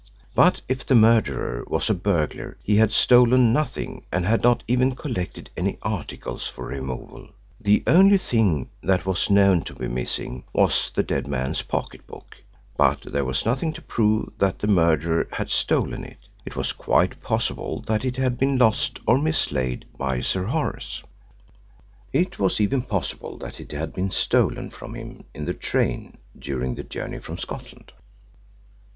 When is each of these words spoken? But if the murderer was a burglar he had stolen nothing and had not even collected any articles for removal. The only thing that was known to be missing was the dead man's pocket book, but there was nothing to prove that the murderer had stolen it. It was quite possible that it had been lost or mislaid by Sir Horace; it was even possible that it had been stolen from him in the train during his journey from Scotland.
But 0.33 0.61
if 0.67 0.83
the 0.83 0.95
murderer 0.95 1.63
was 1.67 1.87
a 1.87 1.93
burglar 1.93 2.57
he 2.63 2.77
had 2.77 2.91
stolen 2.91 3.53
nothing 3.53 4.03
and 4.11 4.25
had 4.25 4.41
not 4.41 4.63
even 4.67 4.95
collected 4.95 5.51
any 5.55 5.77
articles 5.83 6.47
for 6.47 6.65
removal. 6.65 7.29
The 7.59 7.83
only 7.85 8.17
thing 8.17 8.71
that 8.81 9.05
was 9.05 9.29
known 9.29 9.61
to 9.65 9.75
be 9.75 9.87
missing 9.87 10.43
was 10.53 10.89
the 10.89 11.03
dead 11.03 11.27
man's 11.27 11.61
pocket 11.61 12.07
book, 12.07 12.35
but 12.75 13.01
there 13.03 13.23
was 13.25 13.45
nothing 13.45 13.73
to 13.73 13.81
prove 13.83 14.33
that 14.39 14.57
the 14.57 14.65
murderer 14.65 15.27
had 15.33 15.51
stolen 15.51 16.03
it. 16.03 16.27
It 16.47 16.55
was 16.55 16.73
quite 16.73 17.21
possible 17.21 17.81
that 17.81 18.03
it 18.03 18.17
had 18.17 18.39
been 18.39 18.57
lost 18.57 18.99
or 19.05 19.19
mislaid 19.19 19.85
by 19.99 20.21
Sir 20.21 20.45
Horace; 20.45 21.03
it 22.11 22.39
was 22.39 22.59
even 22.59 22.81
possible 22.81 23.37
that 23.37 23.59
it 23.59 23.71
had 23.71 23.93
been 23.93 24.09
stolen 24.09 24.71
from 24.71 24.95
him 24.95 25.25
in 25.35 25.45
the 25.45 25.53
train 25.53 26.17
during 26.39 26.75
his 26.75 26.87
journey 26.87 27.19
from 27.19 27.37
Scotland. 27.37 27.91